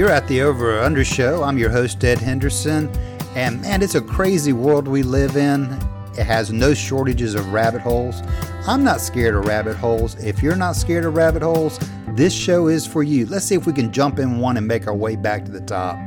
[0.00, 1.42] You're at the Over or Under Show.
[1.42, 2.88] I'm your host, Ed Henderson.
[3.34, 5.64] And man, it's a crazy world we live in.
[6.16, 8.22] It has no shortages of rabbit holes.
[8.66, 10.14] I'm not scared of rabbit holes.
[10.14, 11.78] If you're not scared of rabbit holes,
[12.12, 13.26] this show is for you.
[13.26, 15.60] Let's see if we can jump in one and make our way back to the
[15.60, 15.98] top.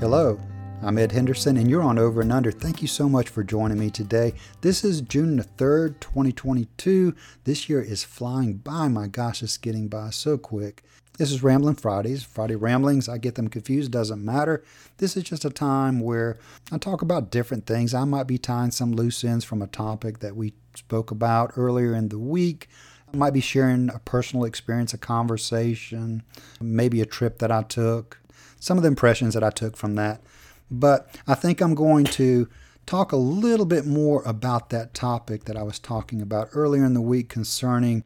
[0.00, 0.38] Hello,
[0.82, 2.52] I'm Ed Henderson, and you're on Over and Under.
[2.52, 4.34] Thank you so much for joining me today.
[4.60, 7.14] This is June the 3rd, 2022.
[7.44, 8.88] This year is flying by.
[8.88, 10.84] My gosh, it's getting by so quick.
[11.20, 12.22] This is Rambling Fridays.
[12.22, 14.64] Friday ramblings, I get them confused, doesn't matter.
[14.96, 16.38] This is just a time where
[16.72, 17.92] I talk about different things.
[17.92, 21.94] I might be tying some loose ends from a topic that we spoke about earlier
[21.94, 22.70] in the week.
[23.12, 26.22] I might be sharing a personal experience, a conversation,
[26.58, 28.18] maybe a trip that I took,
[28.58, 30.22] some of the impressions that I took from that.
[30.70, 32.48] But I think I'm going to
[32.86, 36.94] talk a little bit more about that topic that I was talking about earlier in
[36.94, 38.04] the week concerning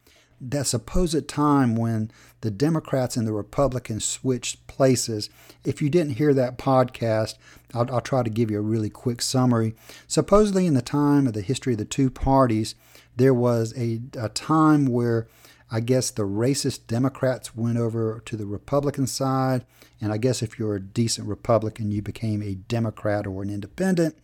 [0.50, 5.30] that supposed time when the Democrats and the Republicans switched places.
[5.64, 7.36] If you didn't hear that podcast,
[7.72, 9.74] I'll, I'll, try to give you a really quick summary.
[10.06, 12.74] Supposedly, in the time of the history of the two parties,
[13.16, 15.26] there was a, a time where
[15.70, 19.64] I guess the racist Democrats went over to the Republican side.
[20.00, 24.16] And I guess if you're a decent Republican, you became a Democrat or an independent.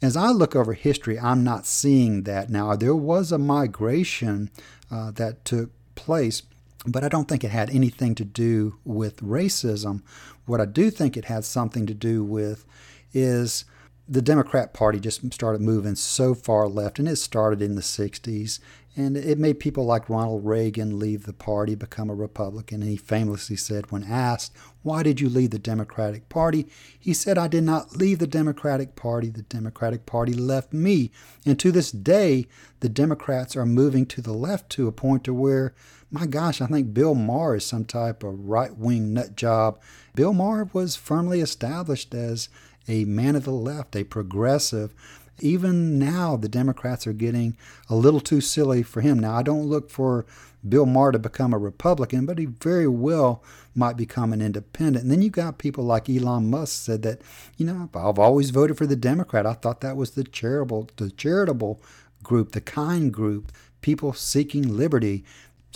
[0.00, 2.76] As I look over history, I'm not seeing that now.
[2.76, 4.50] There was a migration
[4.90, 6.42] uh, that took place,
[6.86, 10.02] but I don't think it had anything to do with racism.
[10.46, 12.64] What I do think it had something to do with
[13.12, 13.64] is
[14.08, 18.60] the Democrat Party just started moving so far left, and it started in the 60s.
[18.98, 22.82] And it made people like Ronald Reagan leave the party, become a Republican.
[22.82, 26.66] And he famously said, when asked, Why did you leave the Democratic Party?
[26.98, 29.28] He said, I did not leave the Democratic Party.
[29.28, 31.12] The Democratic Party left me.
[31.46, 32.48] And to this day,
[32.80, 35.74] the Democrats are moving to the left to a point to where,
[36.10, 39.78] my gosh, I think Bill Maher is some type of right wing nut job.
[40.16, 42.48] Bill Maher was firmly established as
[42.88, 44.92] a man of the left, a progressive
[45.40, 47.56] even now, the Democrats are getting
[47.88, 49.18] a little too silly for him.
[49.18, 50.26] Now, I don't look for
[50.66, 53.42] Bill Maher to become a Republican, but he very well
[53.74, 55.04] might become an independent.
[55.04, 57.20] And then you got people like Elon Musk said that,
[57.56, 59.46] you know, I've always voted for the Democrat.
[59.46, 61.80] I thought that was the charitable, the charitable
[62.22, 65.24] group, the kind group, people seeking liberty.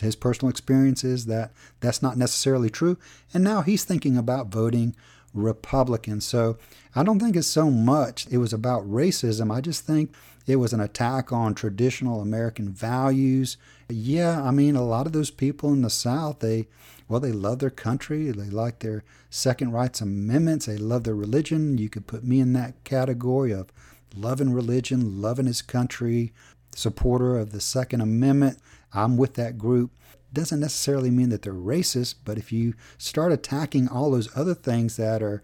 [0.00, 2.98] His personal experience is that that's not necessarily true.
[3.32, 4.96] And now he's thinking about voting
[5.34, 6.20] Republican.
[6.20, 6.58] So
[6.94, 9.54] I don't think it's so much it was about racism.
[9.54, 10.12] I just think
[10.46, 13.56] it was an attack on traditional American values.
[13.88, 16.66] Yeah, I mean, a lot of those people in the South, they,
[17.08, 18.30] well, they love their country.
[18.30, 20.66] They like their second rights amendments.
[20.66, 21.78] They love their religion.
[21.78, 23.72] You could put me in that category of
[24.14, 26.32] loving religion, loving his country,
[26.74, 28.58] supporter of the Second Amendment.
[28.92, 29.90] I'm with that group
[30.32, 34.96] doesn't necessarily mean that they're racist, but if you start attacking all those other things
[34.96, 35.42] that are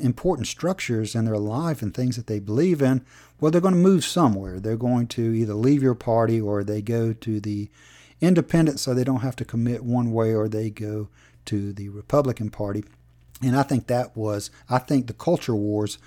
[0.00, 3.04] important structures in their life and things that they believe in,
[3.40, 4.60] well, they're going to move somewhere.
[4.60, 7.68] They're going to either leave your party or they go to the
[8.20, 11.08] independent so they don't have to commit one way or they go
[11.46, 12.84] to the Republican Party.
[13.42, 15.98] And I think that was, I think the culture wars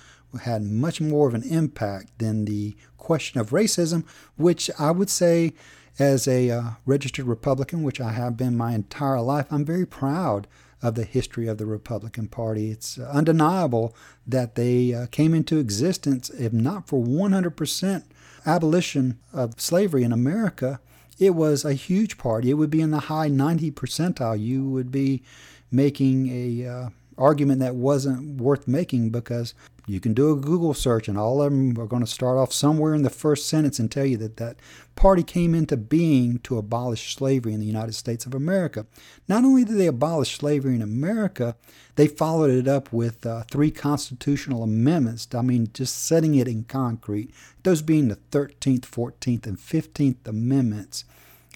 [0.42, 4.04] had much more of an impact than the question of racism,
[4.36, 5.52] which I would say
[5.98, 10.46] as a uh, registered Republican, which I have been my entire life, I'm very proud
[10.82, 12.70] of the history of the Republican Party.
[12.70, 13.94] It's undeniable
[14.26, 18.04] that they uh, came into existence, if not for 100%
[18.44, 20.80] abolition of slavery in America,
[21.18, 22.50] it was a huge party.
[22.50, 24.38] It would be in the high 90 percentile.
[24.38, 25.22] You would be
[25.70, 26.88] making a uh,
[27.18, 29.54] argument that wasn't worth making because
[29.86, 32.52] you can do a Google search, and all of them are going to start off
[32.52, 34.56] somewhere in the first sentence and tell you that that
[34.96, 38.86] party came into being to abolish slavery in the United States of America.
[39.28, 41.54] Not only did they abolish slavery in America,
[41.96, 45.28] they followed it up with uh, three constitutional amendments.
[45.34, 47.30] I mean, just setting it in concrete,
[47.62, 51.04] those being the 13th, 14th, and 15th Amendments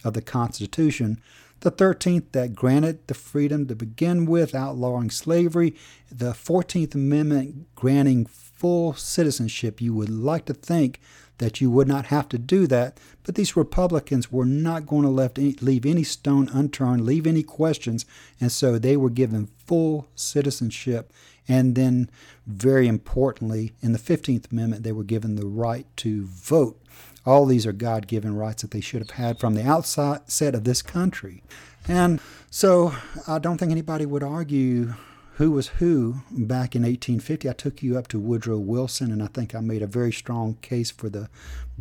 [0.04, 1.18] of the Constitution
[1.60, 5.74] the 13th that granted the freedom to begin with, outlawing slavery,
[6.10, 9.80] the 14th Amendment granting full citizenship.
[9.80, 11.00] You would like to think
[11.38, 15.08] that you would not have to do that, but these Republicans were not going to
[15.08, 18.04] left any, leave any stone unturned, leave any questions,
[18.40, 21.12] and so they were given full citizenship.
[21.46, 22.10] And then,
[22.46, 26.82] very importantly, in the 15th Amendment, they were given the right to vote.
[27.28, 30.64] All these are God given rights that they should have had from the outset of
[30.64, 31.42] this country.
[31.86, 32.94] And so
[33.26, 34.94] I don't think anybody would argue
[35.34, 37.46] who was who back in 1850.
[37.46, 40.54] I took you up to Woodrow Wilson, and I think I made a very strong
[40.62, 41.28] case for the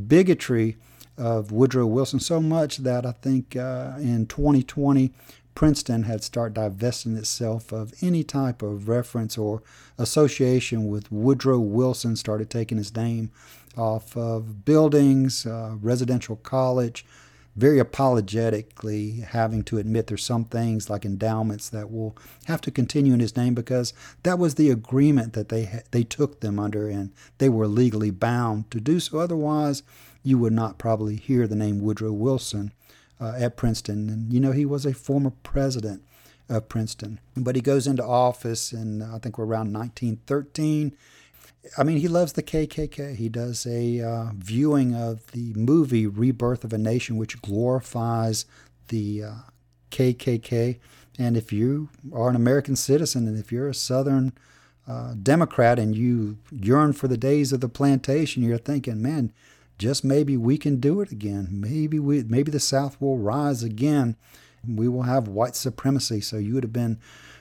[0.06, 0.76] bigotry
[1.18, 5.14] of Woodrow Wilson, so much that I think uh, in 2020,
[5.56, 9.64] Princeton had started divesting itself of any type of reference or
[9.98, 13.32] association with Woodrow Wilson, started taking his name
[13.78, 17.06] off of buildings, uh, residential college,
[17.58, 22.16] very apologetically having to admit there's some things like endowments that will
[22.46, 26.40] have to continue in his name because that was the agreement that they they took
[26.40, 29.18] them under and they were legally bound to do so.
[29.18, 29.82] Otherwise
[30.24, 32.72] you would not probably hear the name Woodrow Wilson
[33.20, 34.08] uh, at Princeton.
[34.10, 36.04] And you know he was a former president
[36.48, 37.20] of Princeton.
[37.36, 40.96] But he goes into office in I think we're around 1913
[41.78, 43.16] I mean, he loves the KKK.
[43.16, 48.46] He does a uh, viewing of the movie Rebirth of a Nation, which glorifies
[48.90, 49.34] the uh,
[49.92, 50.80] KKK.
[51.18, 54.34] And if you are an American citizen and if you're a Southern
[54.88, 59.34] uh, Democrat and you yearn for the days of the plantation, you're thinking, man,
[59.78, 61.48] just maybe we can do it again.
[61.52, 64.16] Maybe we, maybe the South will rise again.
[64.68, 66.22] We will have white supremacy.
[66.22, 67.00] So you would have been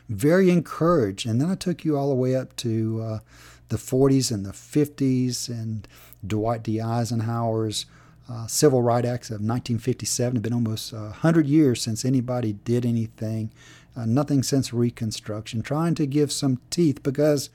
[0.08, 1.26] very encouraged.
[1.26, 3.18] And then I took you all the way up to uh,
[3.68, 5.86] the 40s and the 50s and
[6.26, 6.80] Dwight D.
[6.80, 7.86] Eisenhower's
[8.28, 10.36] uh, Civil Rights Act of 1957.
[10.36, 13.52] It's been almost uh, 100 years since anybody did anything,
[13.96, 17.50] uh, nothing since Reconstruction, trying to give some teeth because,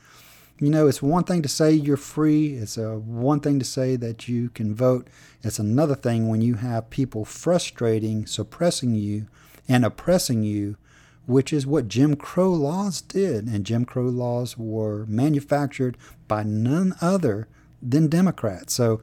[0.59, 4.27] you know, it's one thing to say you're free, it's one thing to say that
[4.27, 5.07] you can vote.
[5.43, 9.27] It's another thing when you have people frustrating, suppressing you,
[9.67, 10.77] and oppressing you
[11.25, 13.47] which is what Jim Crow laws did.
[13.47, 15.97] And Jim Crow laws were manufactured
[16.27, 17.47] by none other
[17.81, 18.73] than Democrats.
[18.73, 19.01] So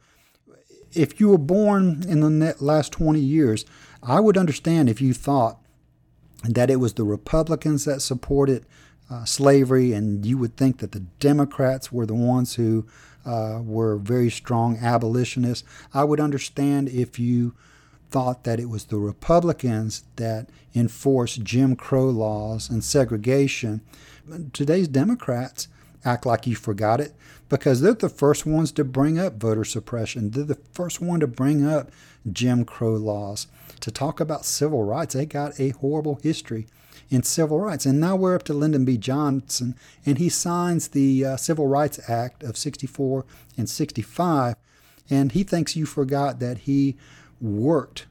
[0.93, 3.65] if you were born in the last 20 years,
[4.01, 5.59] I would understand if you thought
[6.43, 8.65] that it was the Republicans that supported
[9.09, 12.85] uh, slavery, and you would think that the Democrats were the ones who
[13.25, 15.67] uh, were very strong abolitionists.
[15.93, 17.55] I would understand if you
[18.09, 23.81] thought that it was the Republicans that enforced Jim Crow laws and segregation.
[24.53, 25.67] Today's Democrats
[26.05, 27.13] act like you forgot it
[27.49, 30.31] because they're the first ones to bring up voter suppression.
[30.31, 31.91] They're the first one to bring up
[32.31, 33.47] Jim Crow laws.
[33.81, 36.67] To talk about civil rights, they got a horrible history
[37.09, 37.85] in civil rights.
[37.85, 38.97] And now we're up to Lyndon B.
[38.97, 39.75] Johnson,
[40.05, 43.25] and he signs the uh, Civil Rights Act of 64
[43.57, 44.55] and 65,
[45.09, 46.97] and he thinks you forgot that he
[47.41, 48.05] worked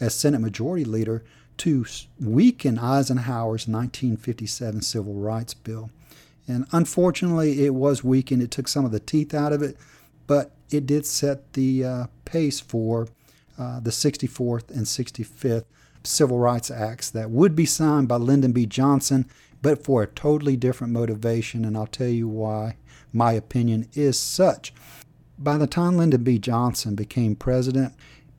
[0.00, 1.24] as Senate Majority Leader
[1.58, 1.84] to
[2.20, 5.90] weaken Eisenhower's 1957 Civil Rights Bill.
[6.46, 8.42] And unfortunately, it was weakened.
[8.42, 9.76] It took some of the teeth out of it,
[10.26, 13.08] but it did set the uh, pace for
[13.58, 15.64] uh, the 64th and 65th
[16.02, 18.66] Civil Rights Acts that would be signed by Lyndon B.
[18.66, 19.26] Johnson,
[19.62, 21.64] but for a totally different motivation.
[21.64, 22.76] And I'll tell you why
[23.12, 24.74] my opinion is such.
[25.38, 26.38] By the time Lyndon B.
[26.38, 27.94] Johnson became president,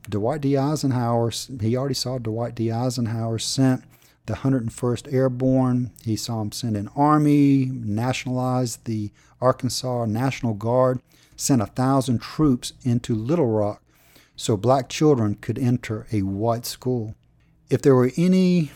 [0.09, 0.57] Dwight D.
[0.57, 1.31] Eisenhower,
[1.61, 2.71] he already saw Dwight D.
[2.71, 3.83] Eisenhower sent
[4.25, 5.91] the 101st Airborne.
[6.03, 9.11] He saw him send an army, nationalized the
[9.41, 11.01] Arkansas National Guard,
[11.35, 13.81] sent a thousand troops into Little Rock
[14.35, 17.15] so black children could enter a white school.
[17.69, 18.71] If there were any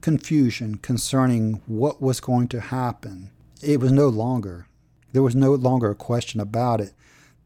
[0.00, 3.30] confusion concerning what was going to happen,
[3.62, 4.66] it was no longer.
[5.12, 6.92] There was no longer a question about it.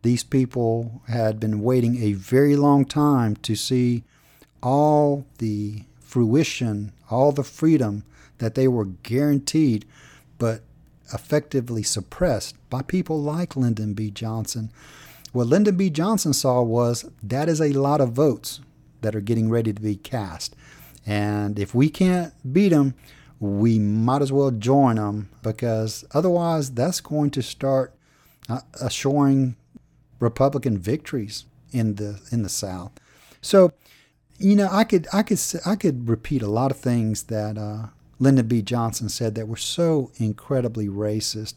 [0.05, 4.05] These people had been waiting a very long time to see
[4.63, 8.05] all the fruition, all the freedom
[8.37, 9.87] that they were guaranteed,
[10.37, 10.61] but
[11.15, 14.11] effectively suppressed by people like Lyndon B.
[14.11, 14.71] Johnson.
[15.33, 15.89] What Lyndon B.
[15.89, 18.61] Johnson saw was that is a lot of votes
[19.01, 20.55] that are getting ready to be cast.
[21.07, 22.93] And if we can't beat them,
[23.41, 27.95] we might as well join them because otherwise that's going to start
[28.51, 29.57] uh, assuring
[30.25, 32.93] Republican victories in the in the South.
[33.43, 33.73] So,
[34.39, 37.89] you know, I could I could I could repeat a lot of things that uh,
[38.19, 38.63] Lyndon B.
[38.63, 41.57] Johnson said that were so incredibly racist,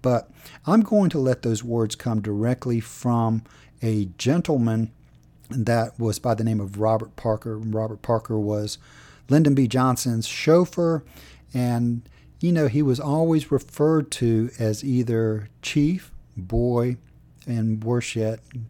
[0.00, 0.30] but
[0.66, 3.44] I'm going to let those words come directly from
[3.82, 4.90] a gentleman
[5.50, 7.58] that was by the name of Robert Parker.
[7.58, 8.78] Robert Parker was
[9.28, 9.68] Lyndon B.
[9.68, 11.04] Johnson's chauffeur,
[11.52, 12.08] and
[12.40, 16.96] you know he was always referred to as either chief, boy,
[17.48, 18.16] and worse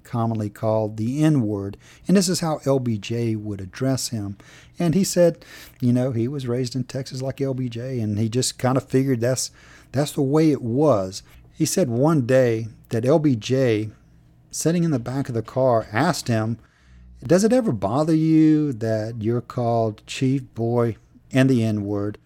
[0.04, 1.76] commonly called the N word.
[2.06, 4.38] And this is how LBJ would address him.
[4.78, 5.44] And he said,
[5.80, 9.20] you know, he was raised in Texas like LBJ, and he just kind of figured
[9.20, 9.50] that's
[9.92, 11.22] that's the way it was.
[11.54, 13.90] He said one day that LBJ,
[14.50, 16.58] sitting in the back of the car, asked him,
[17.22, 20.96] Does it ever bother you that you're called Chief Boy
[21.32, 22.18] and the N word?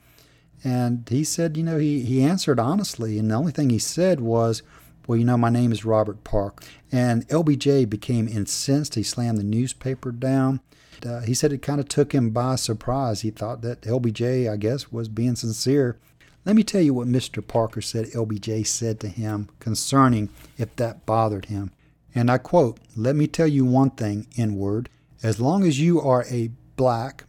[0.64, 4.20] And he said, you know, he, he answered honestly, and the only thing he said
[4.20, 4.62] was,
[5.06, 6.62] well, you know, my name is Robert Park.
[6.90, 8.94] And LBJ became incensed.
[8.94, 10.60] He slammed the newspaper down.
[11.04, 13.22] Uh, he said it kind of took him by surprise.
[13.22, 15.98] He thought that LBJ, I guess, was being sincere.
[16.44, 17.46] Let me tell you what Mr.
[17.46, 20.28] Parker said LBJ said to him concerning
[20.58, 21.72] if that bothered him.
[22.14, 24.88] And I quote, Let me tell you one thing, N word.
[25.22, 27.24] As long as you are a black,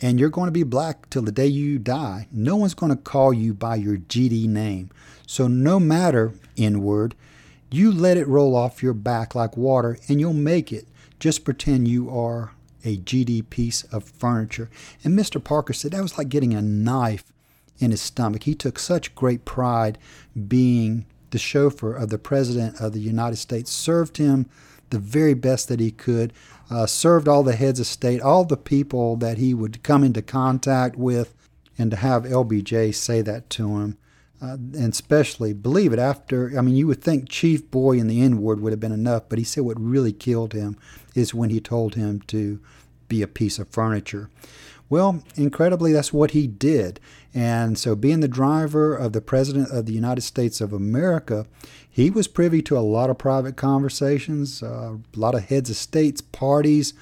[0.00, 3.02] and you're going to be black till the day you die, no one's going to
[3.02, 4.90] call you by your GD name.
[5.26, 7.14] So no matter, N word,
[7.70, 10.86] you let it roll off your back like water and you'll make it.
[11.18, 12.52] Just pretend you are
[12.84, 14.70] a GD piece of furniture.
[15.02, 15.42] And Mr.
[15.42, 17.24] Parker said that was like getting a knife
[17.78, 18.44] in his stomach.
[18.44, 19.98] He took such great pride
[20.48, 24.46] being the chauffeur of the President of the United States, served him
[24.90, 26.32] the very best that he could,
[26.70, 30.22] uh, served all the heads of state, all the people that he would come into
[30.22, 31.34] contact with,
[31.76, 33.98] and to have LBJ say that to him.
[34.44, 38.20] Uh, and especially, believe it, after, I mean, you would think Chief Boy and the
[38.20, 40.76] N word would have been enough, but he said what really killed him
[41.14, 42.60] is when he told him to
[43.08, 44.28] be a piece of furniture.
[44.90, 47.00] Well, incredibly, that's what he did.
[47.32, 51.46] And so, being the driver of the President of the United States of America,
[51.88, 55.76] he was privy to a lot of private conversations, uh, a lot of heads of
[55.76, 56.92] states, parties,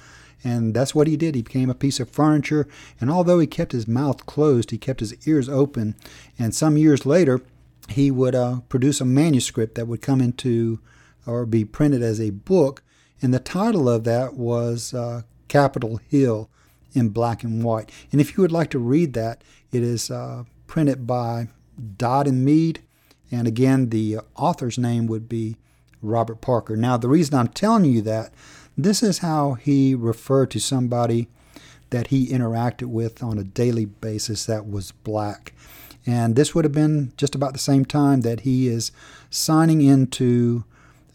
[0.43, 1.35] and that's what he did.
[1.35, 2.67] He became a piece of furniture.
[2.99, 5.95] And although he kept his mouth closed, he kept his ears open.
[6.37, 7.41] And some years later,
[7.89, 10.79] he would uh, produce a manuscript that would come into
[11.25, 12.83] or be printed as a book.
[13.21, 16.49] And the title of that was uh, Capitol Hill
[16.93, 17.89] in black and white.
[18.11, 21.47] And if you would like to read that, it is uh, printed by
[21.97, 22.81] Dodd and Mead.
[23.31, 25.57] And again, the author's name would be
[26.01, 26.75] Robert Parker.
[26.75, 28.33] Now, the reason I'm telling you that,
[28.77, 31.27] this is how he referred to somebody
[31.89, 35.53] that he interacted with on a daily basis that was black.
[36.05, 38.91] And this would have been just about the same time that he is
[39.29, 40.65] signing into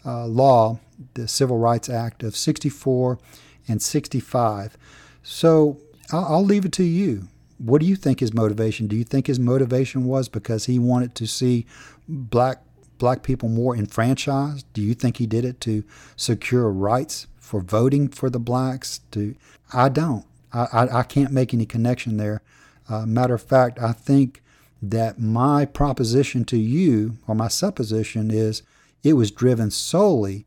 [0.05, 0.79] uh, law
[1.13, 3.19] the Civil Rights Act of 64
[3.67, 4.77] and 65.
[5.21, 5.77] So
[6.11, 7.27] I'll, I'll leave it to you.
[7.57, 8.87] What do you think his motivation?
[8.87, 11.65] Do you think his motivation was because he wanted to see
[12.07, 12.63] black
[12.97, 14.65] black people more enfranchised?
[14.73, 15.83] Do you think he did it to
[16.15, 18.99] secure rights for voting for the blacks?
[19.11, 19.35] To
[19.73, 20.25] I don't.
[20.53, 22.41] I, I, I can't make any connection there.
[22.87, 24.43] Uh, matter of fact, I think
[24.81, 28.61] that my proposition to you, or my supposition, is
[29.03, 30.45] it was driven solely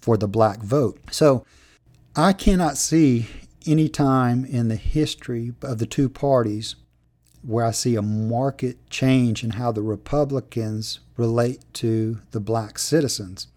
[0.00, 1.00] for the black vote.
[1.10, 1.46] So
[2.14, 3.26] I cannot see
[3.66, 6.76] any time in the history of the two parties
[7.42, 13.48] where I see a market change in how the Republicans relate to the black citizens.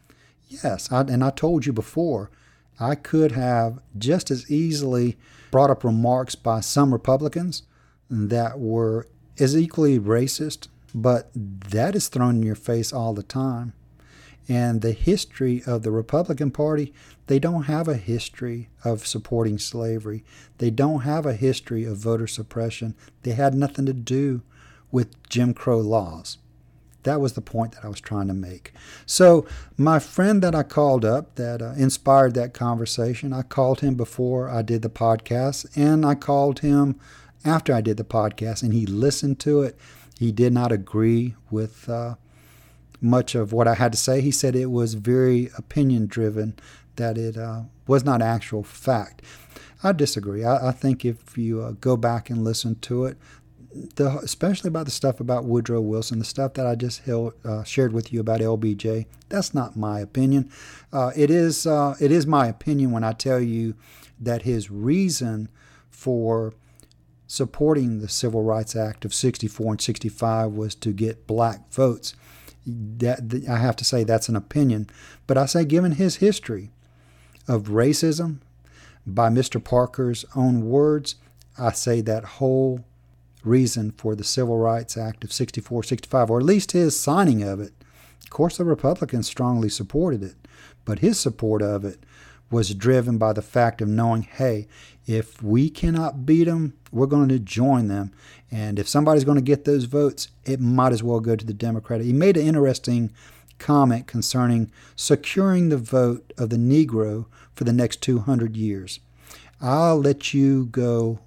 [0.47, 2.31] Yes, I, and I told you before,
[2.79, 5.17] I could have just as easily
[5.51, 7.63] brought up remarks by some Republicans
[8.09, 9.07] that were
[9.39, 13.73] as equally racist, but that is thrown in your face all the time.
[14.47, 16.93] And the history of the Republican Party,
[17.27, 20.23] they don't have a history of supporting slavery.
[20.59, 22.95] They don't have a history of voter suppression.
[23.23, 24.43] They had nothing to do
[24.91, 26.37] with Jim Crow laws.
[27.05, 28.73] That was the point that I was trying to make.
[29.05, 29.45] So,
[29.77, 34.49] my friend that I called up that uh, inspired that conversation, I called him before
[34.49, 36.99] I did the podcast, and I called him
[37.45, 39.77] after I did the podcast, and he listened to it.
[40.19, 42.15] He did not agree with uh,
[43.01, 44.21] much of what I had to say.
[44.21, 46.55] He said it was very opinion driven,
[46.95, 49.21] that it uh, was not actual fact.
[49.83, 50.43] I disagree.
[50.43, 53.17] I, I think if you uh, go back and listen to it,
[53.95, 57.63] the, especially about the stuff about Woodrow Wilson, the stuff that I just held, uh,
[57.63, 60.49] shared with you about LBJ, that's not my opinion.
[60.93, 63.75] Uh, it is uh, it is my opinion when I tell you
[64.19, 65.49] that his reason
[65.89, 66.53] for
[67.27, 72.15] supporting the Civil Rights Act of 64 and 65 was to get black votes
[72.65, 74.89] that I have to say that's an opinion.
[75.27, 76.71] But I say, given his history
[77.47, 78.39] of racism,
[79.05, 79.63] by Mr.
[79.63, 81.15] Parker's own words,
[81.57, 82.83] I say that whole
[83.45, 87.59] reason for the Civil Rights Act of 64 65, or at least his signing of
[87.59, 87.73] it.
[88.23, 90.35] Of course, the Republicans strongly supported it,
[90.83, 91.99] but his support of it
[92.51, 94.67] was driven by the fact of knowing, hey,
[95.07, 98.11] if we cannot beat them, we're going to join them.
[98.51, 101.53] And if somebody's going to get those votes, it might as well go to the
[101.53, 102.05] Democratic.
[102.05, 103.11] He made an interesting
[103.57, 108.99] comment concerning securing the vote of the Negro for the next 200 years.
[109.61, 111.19] I'll let you go.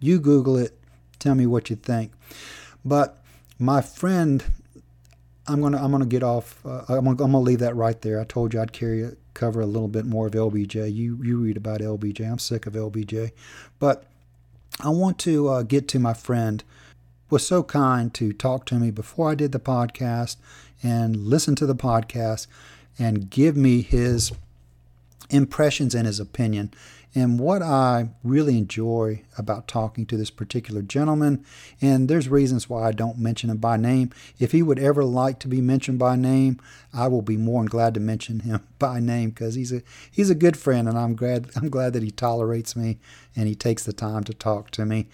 [0.00, 0.78] You Google it.
[1.24, 2.12] Tell me what you think.
[2.84, 3.16] But
[3.58, 4.44] my friend,
[5.46, 6.60] I'm gonna I'm gonna get off.
[6.66, 8.20] Uh, I'm, gonna, I'm gonna leave that right there.
[8.20, 10.94] I told you I'd carry cover a little bit more of LBJ.
[10.94, 12.30] You you read about LBJ.
[12.30, 13.32] I'm sick of LBJ,
[13.78, 14.04] but
[14.80, 16.62] I want to uh, get to my friend.
[17.30, 20.36] Was so kind to talk to me before I did the podcast
[20.82, 22.48] and listen to the podcast
[22.98, 24.30] and give me his
[25.30, 26.74] impressions and his opinion.
[27.16, 31.44] And what I really enjoy about talking to this particular gentleman,
[31.80, 34.10] and there's reasons why I don't mention him by name.
[34.40, 36.60] If he would ever like to be mentioned by name,
[36.92, 40.30] I will be more than glad to mention him by name because he's a he's
[40.30, 42.98] a good friend, and I'm glad I'm glad that he tolerates me
[43.36, 45.06] and he takes the time to talk to me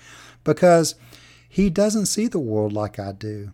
[0.43, 0.95] because
[1.49, 3.53] he doesn't see the world like I do.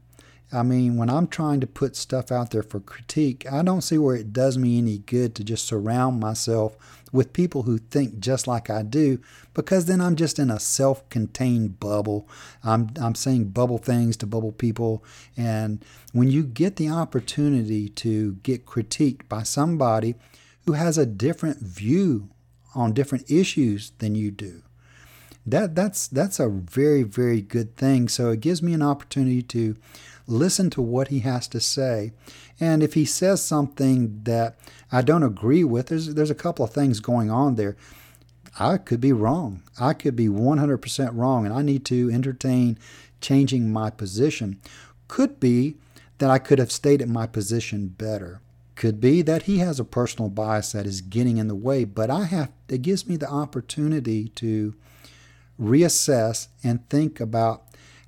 [0.52, 3.98] I mean, when I'm trying to put stuff out there for critique, I don't see
[3.98, 6.76] where it does me any good to just surround myself
[7.12, 9.18] with people who think just like I do,
[9.54, 12.28] because then I'm just in a self contained bubble.
[12.62, 15.02] I'm, I'm saying bubble things to bubble people.
[15.36, 20.14] And when you get the opportunity to get critiqued by somebody
[20.64, 22.28] who has a different view
[22.74, 24.62] on different issues than you do,
[25.44, 28.08] that, that's, that's a very, very good thing.
[28.08, 29.76] So it gives me an opportunity to
[30.26, 32.12] listen to what he has to say.
[32.58, 34.58] And if he says something that
[34.90, 37.76] I don't agree with, there's, there's a couple of things going on there.
[38.58, 39.62] I could be wrong.
[39.78, 42.78] I could be 100% wrong, and I need to entertain
[43.20, 44.60] changing my position.
[45.08, 45.76] Could be
[46.18, 48.40] that I could have stated my position better.
[48.74, 52.10] Could be that he has a personal bias that is getting in the way, but
[52.10, 54.74] I have it gives me the opportunity to
[55.60, 57.62] reassess and think about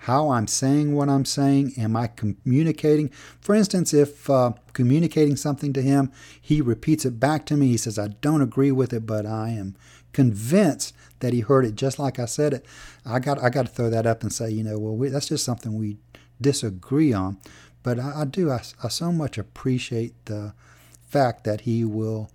[0.08, 1.74] how I'm saying what I'm saying.
[1.76, 3.10] Am I communicating?
[3.42, 6.10] For instance, if uh, communicating something to him,
[6.40, 7.66] he repeats it back to me.
[7.66, 9.76] He says, I don't agree with it, but I am
[10.14, 12.64] convinced that he heard it just like I said it.
[13.04, 15.28] I got I got to throw that up and say, you know, well, we, that's
[15.28, 15.98] just something we
[16.40, 17.36] disagree on.
[17.82, 18.50] But I, I do.
[18.50, 20.54] I, I so much appreciate the
[21.06, 22.30] fact that he will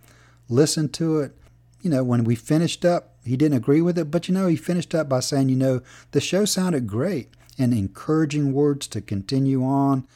[0.48, 1.36] listen to it.
[1.82, 4.58] You know, when we finished up, he didn't agree with it, but you know, he
[4.58, 9.64] finished up by saying, you know, the show sounded great and encouraging words to continue
[9.64, 10.08] on.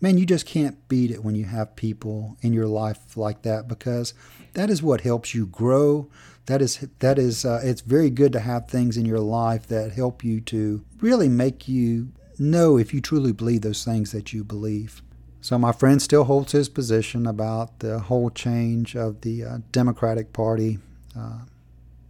[0.00, 3.68] Man, you just can't beat it when you have people in your life like that
[3.68, 4.12] because
[4.54, 6.08] that is what helps you grow.
[6.46, 9.92] That is that is uh, it's very good to have things in your life that
[9.92, 14.44] help you to really make you know if you truly believe those things that you
[14.44, 15.00] believe.
[15.40, 20.32] So my friend still holds his position about the whole change of the uh, Democratic
[20.32, 20.78] Party
[21.16, 21.40] uh,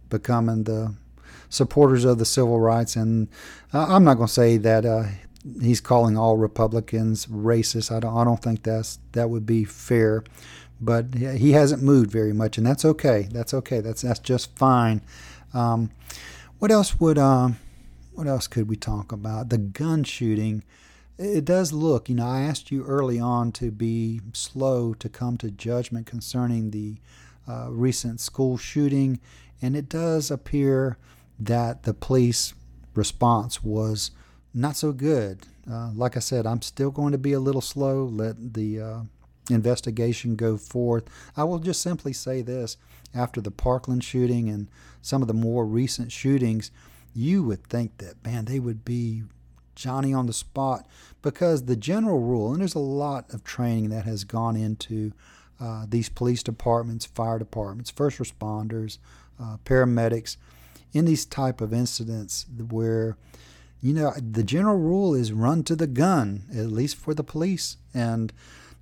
[0.09, 0.95] becoming the
[1.55, 2.95] supporters of the civil rights.
[2.95, 3.27] And
[3.73, 5.05] uh, I'm not going to say that uh,
[5.61, 7.95] he's calling all Republicans racist.
[7.95, 8.15] I don't.
[8.15, 10.23] I don't think that's that would be fair.
[10.81, 13.29] But he hasn't moved very much, and that's okay.
[13.31, 13.79] That's okay.
[13.79, 15.01] That's that's just fine.
[15.53, 15.91] Um,
[16.59, 17.57] what else would um,
[18.13, 19.49] what else could we talk about?
[19.49, 20.63] The gun shooting.
[21.17, 25.37] It does look, you know, I asked you early on to be slow to come
[25.37, 26.97] to judgment concerning the
[27.47, 29.21] uh, recent school shooting,
[29.61, 30.97] and it does appear
[31.39, 32.53] that the police
[32.93, 34.11] response was
[34.53, 35.45] not so good.
[35.69, 38.99] Uh, like I said, I'm still going to be a little slow, let the uh,
[39.49, 41.03] investigation go forth.
[41.35, 42.77] I will just simply say this
[43.13, 44.67] after the Parkland shooting and
[45.01, 46.71] some of the more recent shootings,
[47.13, 49.23] you would think that, man, they would be
[49.75, 50.87] Johnny on the spot
[51.21, 55.11] because the general rule, and there's a lot of training that has gone into
[55.59, 58.97] uh, these police departments, fire departments, first responders,
[59.41, 60.37] uh, paramedics
[60.95, 63.17] in these type of incidents where
[63.81, 67.75] you know the general rule is run to the gun at least for the police
[67.93, 68.31] and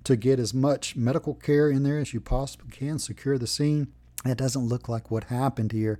[0.04, 3.88] to get as much medical care in there as you possibly can secure the scene.
[4.24, 5.98] It doesn't look like what happened here.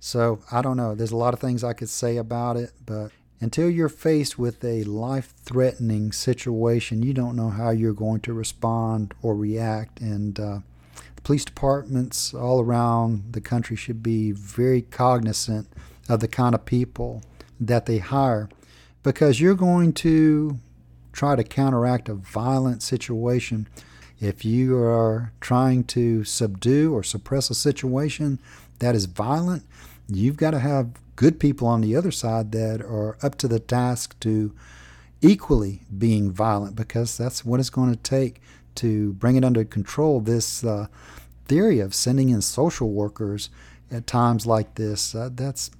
[0.00, 0.94] So i don't know.
[0.94, 4.64] There's a lot of things i could say about it but until you're faced with
[4.64, 10.40] a life threatening situation you don't know how you're going to respond or react and
[10.40, 10.60] uh,
[11.26, 15.66] police departments all around the country should be very cognizant
[16.08, 17.20] of the kind of people
[17.58, 18.48] that they hire
[19.02, 20.56] because you're going to
[21.12, 23.66] try to counteract a violent situation.
[24.20, 28.38] If you are trying to subdue or suppress a situation
[28.78, 29.64] that is violent,
[30.08, 33.58] you've got to have good people on the other side that are up to the
[33.58, 34.54] task to
[35.20, 38.40] equally being violent because that's what it's going to take
[38.76, 40.20] to bring it under control.
[40.20, 40.86] This uh,
[41.46, 43.50] theory of sending in social workers
[43.90, 45.70] at times like this, uh, that's,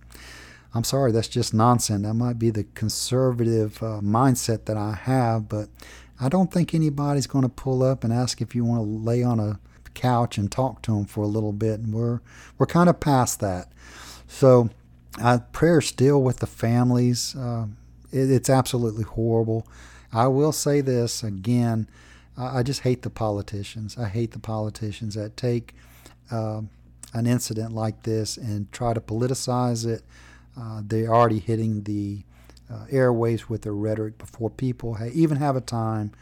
[0.74, 2.02] I'm sorry, that's just nonsense.
[2.02, 5.68] That might be the conservative uh, mindset that I have, but
[6.20, 9.22] I don't think anybody's going to pull up and ask if you want to lay
[9.22, 9.58] on a
[9.94, 11.80] couch and talk to them for a little bit.
[11.80, 12.20] And we're,
[12.58, 13.72] we're kind of past that.
[14.28, 14.70] So,
[15.20, 17.34] uh, prayer still with the families.
[17.34, 17.66] Uh,
[18.12, 19.66] it, it's absolutely horrible.
[20.12, 21.88] I will say this again
[22.38, 23.96] I, just hate the politicians.
[23.98, 25.74] I hate the politicians that take
[26.30, 26.62] uh,
[27.14, 30.02] an incident like this and try to politicize it.
[30.58, 32.24] Uh, they're already hitting the
[32.70, 36.12] uh, airwaves with their rhetoric before people ha- even have a time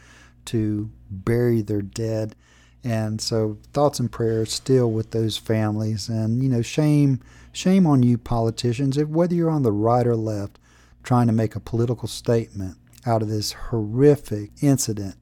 [0.45, 2.35] to bury their dead.
[2.83, 6.07] And so thoughts and prayers still with those families.
[6.07, 7.19] And, you know, shame,
[7.51, 10.59] shame on you politicians, if whether you're on the right or left,
[11.03, 15.15] trying to make a political statement out of this horrific incident.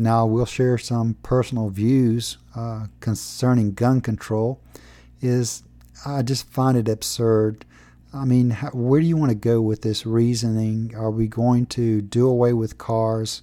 [0.00, 4.58] Now, we'll share some personal views uh, concerning gun control.
[5.20, 5.62] Is
[6.06, 7.66] I just find it absurd.
[8.10, 10.94] I mean, how, where do you want to go with this reasoning?
[10.96, 13.42] Are we going to do away with cars?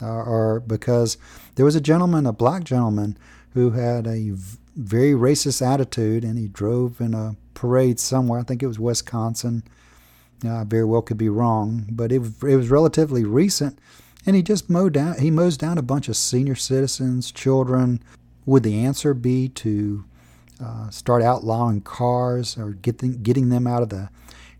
[0.00, 1.18] Uh, or because
[1.56, 3.18] there was a gentleman, a black gentleman,
[3.52, 4.32] who had a
[4.74, 8.40] very racist attitude and he drove in a parade somewhere.
[8.40, 9.64] I think it was Wisconsin.
[10.42, 13.78] I very well could be wrong, but it, it was relatively recent.
[14.26, 18.02] And he just mowed down, he mows down a bunch of senior citizens, children.
[18.46, 20.04] Would the answer be to
[20.62, 24.10] uh, start outlawing cars or getting getting them out of the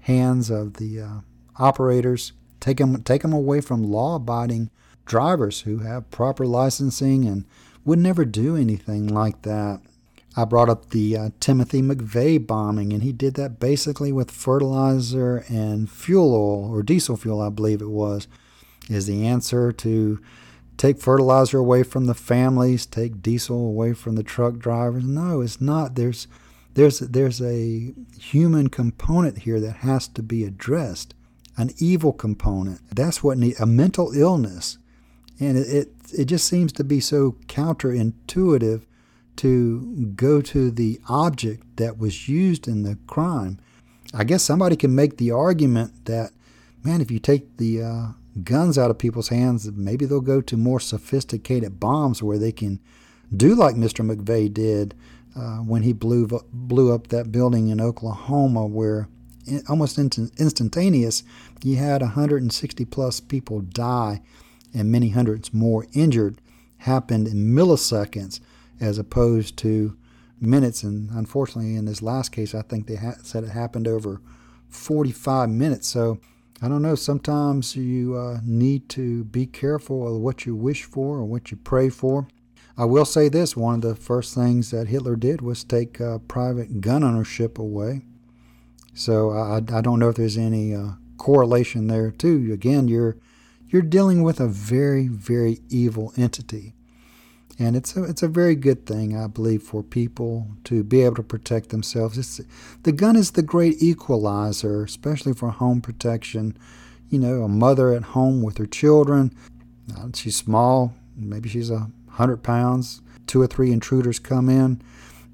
[0.00, 1.20] hands of the uh,
[1.58, 4.70] operators, take them take them away from law-abiding
[5.04, 7.44] drivers who have proper licensing and
[7.84, 9.80] would never do anything like that.
[10.36, 15.44] I brought up the uh, Timothy McVeigh bombing, and he did that basically with fertilizer
[15.48, 18.28] and fuel oil, or diesel fuel, I believe it was.
[18.88, 20.20] Is the answer to
[20.76, 25.04] take fertilizer away from the families, take diesel away from the truck drivers.
[25.04, 25.94] No, it's not.
[25.94, 26.26] There's
[26.74, 31.14] there's there's a human component here that has to be addressed,
[31.56, 32.80] an evil component.
[32.94, 34.78] That's what need, a mental illness,
[35.38, 38.84] and it, it it just seems to be so counterintuitive
[39.36, 43.58] to go to the object that was used in the crime.
[44.12, 46.32] I guess somebody can make the argument that,
[46.82, 48.06] man, if you take the uh,
[48.44, 52.80] guns out of people's hands, maybe they'll go to more sophisticated bombs where they can
[53.34, 54.04] do like Mr.
[54.04, 54.94] McVeigh did
[55.36, 59.08] uh, when he blew blew up that building in Oklahoma, where
[59.68, 61.22] almost instantaneous,
[61.62, 64.20] you had 160 plus people die
[64.74, 66.40] and many hundreds more injured.
[66.78, 68.40] Happened in milliseconds,
[68.80, 69.96] as opposed to
[70.40, 70.82] minutes.
[70.82, 74.20] And unfortunately, in this last case, I think they ha- said it happened over
[74.70, 75.88] 45 minutes.
[75.88, 76.20] So
[76.62, 76.94] I don't know.
[76.94, 81.56] Sometimes you uh, need to be careful of what you wish for or what you
[81.56, 82.28] pray for.
[82.76, 86.18] I will say this one of the first things that Hitler did was take uh,
[86.18, 88.02] private gun ownership away.
[88.92, 92.50] So I, I don't know if there's any uh, correlation there, too.
[92.52, 93.16] Again, you're,
[93.68, 96.74] you're dealing with a very, very evil entity.
[97.60, 101.16] And it's a, it's a very good thing, I believe, for people to be able
[101.16, 102.16] to protect themselves.
[102.16, 102.40] It's,
[102.84, 106.56] the gun is the great equalizer, especially for home protection.
[107.10, 109.36] You know, a mother at home with her children,
[109.94, 114.80] uh, she's small, maybe she's a hundred pounds, two or three intruders come in.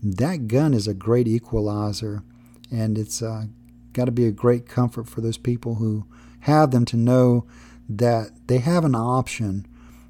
[0.02, 2.24] That gun is a great equalizer,
[2.72, 3.44] and it's uh,
[3.92, 6.06] got to be a great comfort for those people who
[6.40, 7.46] have them to know
[7.88, 9.64] that they have an option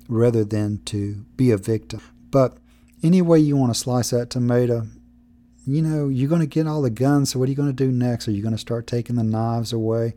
[0.08, 2.00] rather than to be a victim.
[2.30, 2.58] But
[3.02, 4.86] any way you want to slice that tomato,
[5.66, 7.30] you know, you're going to get all the guns.
[7.30, 8.28] So what are you going to do next?
[8.28, 10.14] Are you going to start taking the knives away?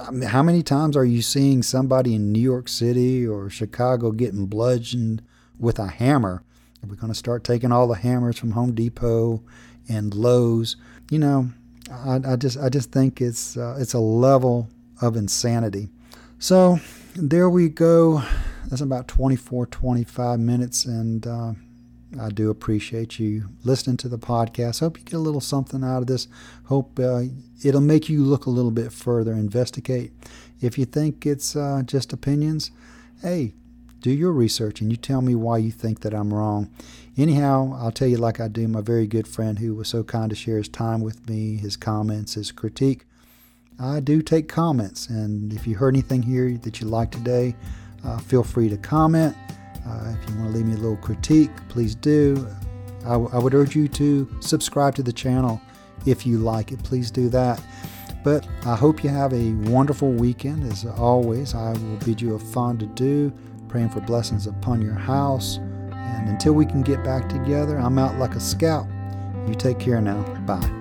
[0.00, 4.12] I mean, how many times are you seeing somebody in New York City or Chicago
[4.12, 5.22] getting bludgeoned
[5.58, 6.44] with a hammer?
[6.82, 9.42] Are we going to start taking all the hammers from Home Depot
[9.88, 10.76] and Lowe's?
[11.10, 11.50] You know,
[11.90, 14.68] I, I just I just think it's uh, it's a level
[15.02, 15.88] of insanity.
[16.38, 16.78] So
[17.16, 18.22] there we go.
[18.70, 21.52] That's about 24, 25 minutes, and uh,
[22.20, 24.78] I do appreciate you listening to the podcast.
[24.78, 26.28] Hope you get a little something out of this.
[26.66, 27.22] Hope uh,
[27.64, 30.12] it'll make you look a little bit further, investigate.
[30.60, 32.70] If you think it's uh, just opinions,
[33.22, 33.54] hey,
[33.98, 36.70] do your research and you tell me why you think that I'm wrong.
[37.18, 40.30] Anyhow, I'll tell you like I do my very good friend who was so kind
[40.30, 43.04] to share his time with me, his comments, his critique.
[43.80, 47.56] I do take comments, and if you heard anything here that you like today,
[48.04, 49.36] uh, feel free to comment.
[49.86, 52.46] Uh, if you want to leave me a little critique, please do.
[53.00, 55.60] I, w- I would urge you to subscribe to the channel
[56.06, 56.82] if you like it.
[56.82, 57.60] Please do that.
[58.22, 60.70] But I hope you have a wonderful weekend.
[60.70, 63.32] As always, I will bid you a fond adieu,
[63.68, 65.58] praying for blessings upon your house.
[65.92, 68.86] And until we can get back together, I'm out like a scout.
[69.48, 70.22] You take care now.
[70.46, 70.79] Bye.